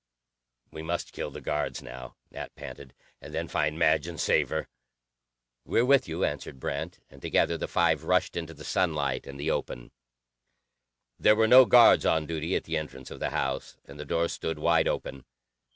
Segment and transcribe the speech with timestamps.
[0.71, 2.95] "We must kill the guards now," Nat panted.
[3.21, 4.67] "And then find Madge and save her."
[5.63, 9.51] "We're with you," answered Brent, and together the five rushed into the sunlight and the
[9.51, 9.91] open.
[11.19, 14.27] There were no guards on duty at the entrance of the house, and the door
[14.27, 15.23] stood wide open.